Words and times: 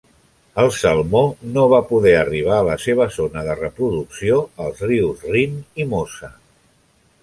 El 0.61 0.69
salmó 0.77 1.21
no 1.57 1.65
va 1.73 1.81
poder 1.91 2.15
arribar 2.23 2.57
a 2.57 2.65
la 2.69 2.79
seva 2.87 3.09
zona 3.19 3.45
de 3.51 3.59
reproducció 3.63 4.43
als 4.67 4.85
rius 4.91 5.27
Rin 5.35 5.59
i 5.85 5.91
Mosa. 5.97 6.37